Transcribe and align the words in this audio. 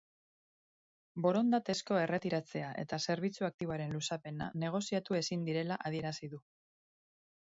Borondatezko 1.25 1.99
erretiratzea 2.03 2.71
eta 2.83 2.99
zerbitzu 3.05 3.47
aktiboaren 3.49 3.93
luzapena 3.97 4.47
negoziatu 4.63 5.19
ezin 5.21 5.45
direla 5.51 5.79
adierazi 5.91 6.31
du. 6.33 6.41